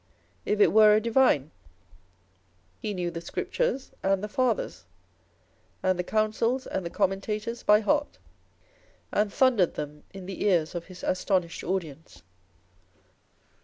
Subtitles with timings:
[0.47, 1.51] If it were a divine,
[2.79, 4.85] he knew the Scriptures and the Fathers,
[5.83, 8.17] and the Councils and the Commentators by heart,
[9.11, 12.23] and thundered them in the ears of his astonished audience.